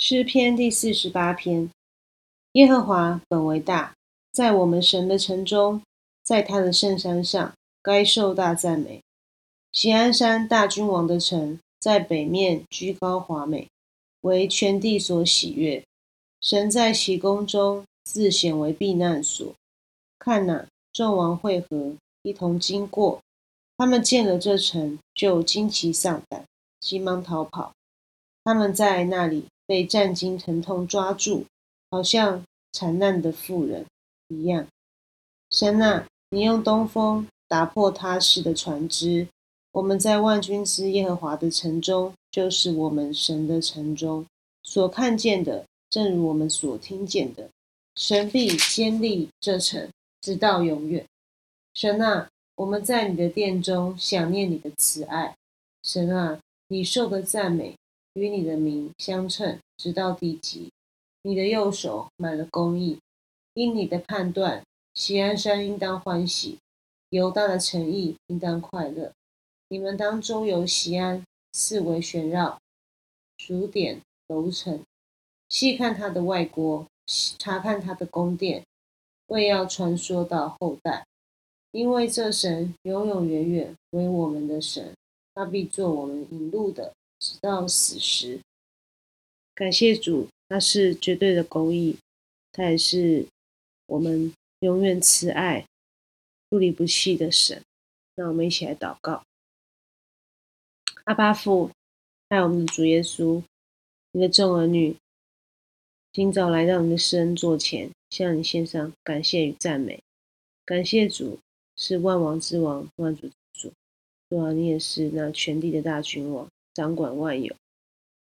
[0.00, 1.68] 诗篇第四十八篇：
[2.52, 3.96] 耶和华本为大，
[4.30, 5.82] 在我们神的城中，
[6.22, 9.02] 在他的圣山上，该受大赞美。
[9.72, 13.66] 喜安山大君王的城，在北面居高华美，
[14.20, 15.82] 为全地所喜悦。
[16.40, 19.52] 神在其宫中自显为避难所。
[20.20, 23.20] 看哪，众王会合，一同经过。
[23.76, 26.44] 他们见了这城，就惊奇丧胆，
[26.78, 27.72] 急忙逃跑。
[28.44, 31.44] 他们在那里被战惊疼痛抓住，
[31.90, 33.84] 好像惨难的妇人
[34.28, 34.66] 一样。
[35.50, 39.28] 神啊，你用东风打破他式的船只。
[39.72, 44.24] 我们在万军之耶和华的城中，就是我们神的城中
[44.62, 47.48] 所看见的，正如我们所听见的。
[47.94, 49.88] 神必坚立这城，
[50.22, 51.04] 直到永远。
[51.74, 52.28] 神啊。
[52.58, 55.36] 我们在你的殿中想念你的慈爱，
[55.84, 57.76] 神啊，你受的赞美
[58.18, 60.70] 与你的名相称，直到地极。
[61.22, 62.98] 你的右手满了公义，
[63.54, 66.58] 因你的判断，西安山应当欢喜，
[67.10, 69.12] 犹大的诚意应当快乐。
[69.68, 72.58] 你们当周游西安，四围旋绕，
[73.36, 74.82] 数点楼层，
[75.48, 76.86] 细看他的外郭，
[77.38, 78.64] 查看他的宫殿，
[79.26, 81.04] 为要传说到后代。
[81.70, 84.94] 因为这神永永远远为我们的神，
[85.34, 88.40] 他必做我们引路的，直到死时。
[89.54, 91.96] 感谢主，他是绝对的公义，
[92.52, 93.26] 他也是
[93.86, 95.66] 我们永远慈爱、
[96.48, 97.62] 不离不弃的神。
[98.16, 99.24] 那我们一起来祷告：
[101.04, 101.70] 阿巴父，
[102.28, 103.42] 爱我们的主耶稣，
[104.12, 104.96] 你的众儿女
[106.12, 110.02] 今早来到你的施恩座前，向你献上感谢与赞美。
[110.64, 111.38] 感谢主。
[111.80, 113.72] 是万王之王，万主之主。
[114.28, 117.52] 主啊，你也是那全地的大君王，掌管万有，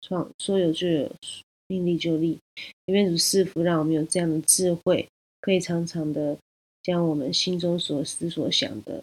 [0.02, 1.10] 创说有就有，
[1.68, 2.38] 命立就立。
[2.84, 5.08] 愿主赐福，让我们有这样的智慧，
[5.40, 6.36] 可以常常的
[6.82, 9.02] 将我们心中所思所想的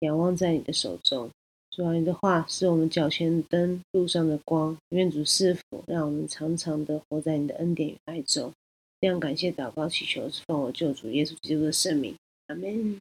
[0.00, 1.30] 仰望在你的手中。
[1.70, 4.76] 主啊，你的话是我们脚前灯，路上的光。
[4.90, 8.52] 愿主赐福，让我们常常的活在你的恩典与爱中。
[9.00, 12.14] 这样感谢祷告祈求，是奉我救主耶稣基督的圣名，
[12.48, 13.00] 阿门。